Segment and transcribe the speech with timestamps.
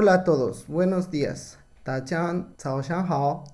[0.00, 1.56] Hola a todos, buenos días.
[1.84, 3.44] 大家早上好。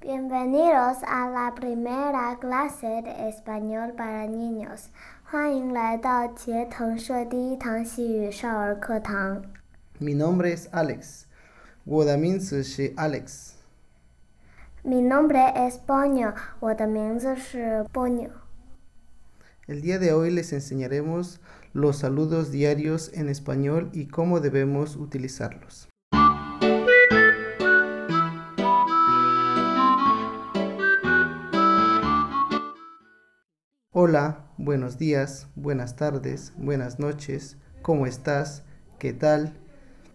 [0.00, 4.86] Bienvenidos a la primera clase de español para niños。
[5.24, 9.42] 欢迎来到杰腾社第一堂西语少儿课堂。
[10.00, 11.22] Mi nombre es Alex.
[11.84, 13.52] 我的名字是 Alex。
[14.84, 18.30] Mi nombre es Ponyo，我的名字是 Ponyo。
[19.70, 21.40] El día de hoy les enseñaremos
[21.72, 25.88] los saludos diarios en español y cómo debemos utilizarlos.
[33.92, 38.62] Hola, buenos días, buenas tardes, buenas noches, ¿cómo estás?
[38.98, 39.58] ¿Qué tal?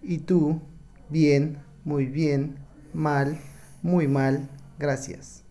[0.02, 0.62] ¿Y tú?
[1.10, 2.58] Bien, muy bien,
[2.94, 3.40] mal,
[3.82, 5.44] muy mal, gracias.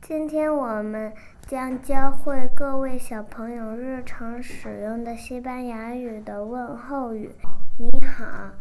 [0.00, 1.12] 今天我们
[1.52, 7.30] 将教会各位小朋友日常使用的西班牙语的问候语。
[7.78, 8.52] 你好，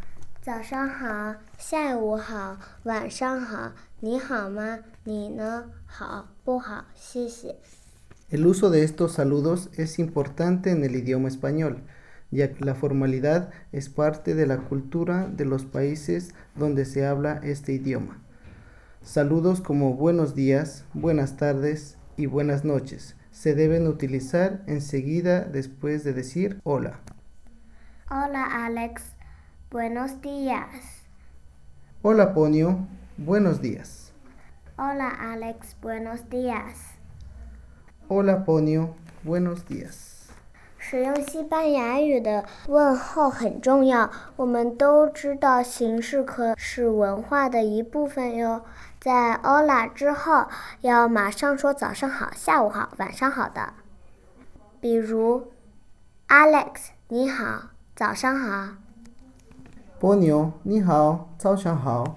[0.42, 3.72] 早上好，下午好，晚上好。
[4.00, 4.80] 你好吗？
[5.04, 5.66] 你呢？
[5.86, 6.86] 好不好？
[6.96, 7.56] 谢谢。
[8.30, 11.84] El uso de estos saludos es importante en el idioma español,
[12.30, 17.40] ya que la formalidad es parte de la cultura de los países donde se habla
[17.44, 18.22] este idioma.
[19.02, 26.13] Saludos como buenos días, buenas tardes y buenas noches se deben utilizar enseguida después de
[26.13, 27.01] decir hola.
[28.11, 29.03] Hola Alex,
[29.71, 30.69] buenos días.
[32.03, 34.13] Hola Ponio, buenos días.
[34.77, 36.79] Hola Alex, buenos días.
[38.09, 40.12] Hola Ponio, buenos días.
[40.93, 48.61] 使用西班牙语的问候很重要，我们都知道形式可是文化的一部分哟。
[49.01, 50.49] 在 Hola 之后，
[50.83, 53.73] 要马上说早上好、下午好、晚上好的。
[54.83, 55.45] 比如
[56.29, 58.75] ，Alex 你好，早上好。
[59.99, 62.13] 波妞你好，早上好。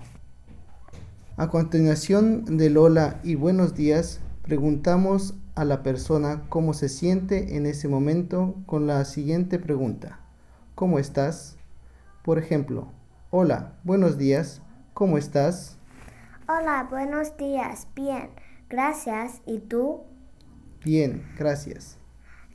[1.37, 7.66] A continuación de Lola y Buenos días preguntamos a la persona cómo se siente en
[7.66, 10.20] ese momento con la siguiente pregunta.
[10.74, 11.56] ¿Cómo estás?
[12.22, 12.88] Por ejemplo,
[13.30, 14.62] hola, buenos días,
[14.94, 15.78] ¿cómo estás?
[16.48, 18.30] Hola, buenos días, bien,
[18.68, 19.40] gracias.
[19.46, 20.02] ¿Y tú？
[20.84, 21.96] Bien, gracias.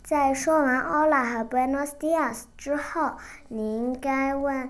[0.03, 3.17] 在说完 “hola” 和 “buenos días” 之后，
[3.49, 4.69] 你应该问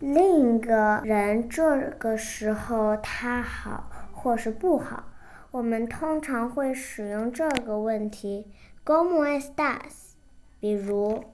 [0.00, 5.04] 另一个人这个时候他好或是不好。
[5.50, 8.46] 我们通常会使用这个问题
[8.84, 10.14] “¿Cómo estás？”
[10.60, 11.24] 比如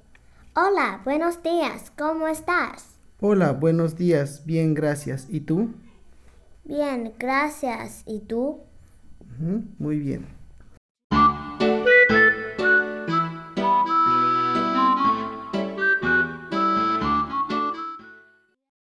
[0.54, 5.26] “Hola, buenos días, ¿cómo estás？” Hola, buenos días, bien, gracias.
[5.28, 5.70] ¿Y tú?
[6.64, 8.02] Bien, gracias.
[8.06, 8.60] ¿Y tú？
[9.20, 10.26] Ujú, muy bien.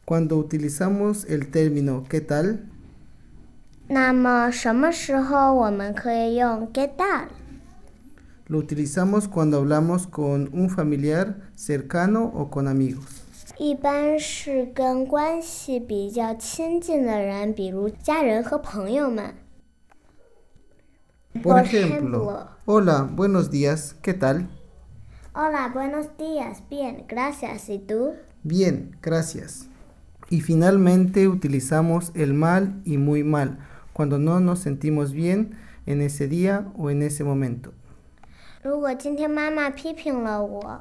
[0.04, 2.68] Cuando utilizamos el término ¿qué tal?
[3.90, 7.28] 那么什么时候我们可以用 “¿Qué tal？”
[8.48, 13.22] Lo utilizamos cuando hablamos con un familiar cercano o con amigos.
[13.58, 19.34] 一般是跟关系比较亲近的人，比如家人和朋友们。
[21.42, 22.48] Por Por ejemplo, ejemplo.
[22.66, 24.48] hola, buenos días, ¿qué tal?
[25.34, 26.62] Hola, buenos días.
[26.70, 27.68] Bien, gracias.
[27.68, 28.14] ¿Y tú?
[28.42, 29.68] Bien, gracias.
[30.30, 33.58] Y finalmente utilizamos el mal y muy mal
[33.92, 35.56] cuando no nos sentimos bien
[35.86, 37.72] en ese día o en ese momento.
[38.62, 40.80] 如果今天妈妈批评了我，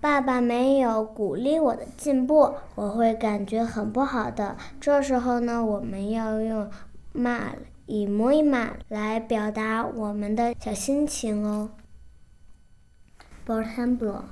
[0.00, 4.56] 爸爸没有鼓励我的进步，我会感觉很不好的。
[4.80, 6.68] 这时候呢，我们要用
[7.14, 7.54] mal
[7.86, 11.70] 以 muy mal 来表达我们的小心情哦。
[13.46, 14.24] Por ejemplo,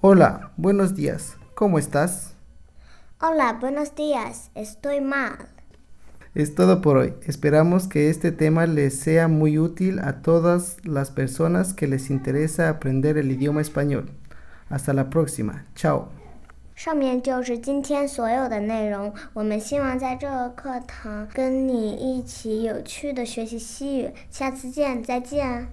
[0.00, 2.34] Hola, buenos días, ¿cómo estás?
[3.20, 4.50] Hola, buenos días.
[4.54, 5.48] Estoy mal.
[6.34, 7.14] Es todo por hoy.
[7.26, 12.68] Esperamos que este tema les sea muy útil a todas las personas que les interesa
[12.68, 14.10] aprender el idioma español.
[14.70, 15.64] Hasta la próxima.
[15.74, 16.08] Chao.
[16.76, 19.12] 上面就是今天所有的内容。
[19.32, 24.10] 我们希望在这个课堂跟你一起有趣的学习西语。
[24.30, 25.66] 下次见，再见。